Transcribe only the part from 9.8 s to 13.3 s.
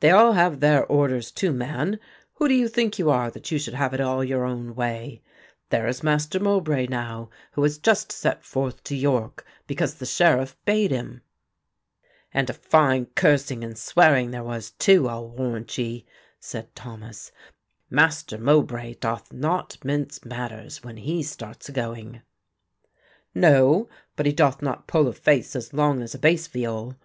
the Sheriff bade him." "And a fine